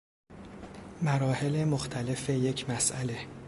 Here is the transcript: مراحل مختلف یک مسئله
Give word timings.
مراحل 1.01 1.65
مختلف 1.67 2.29
یک 2.29 2.69
مسئله 2.69 3.27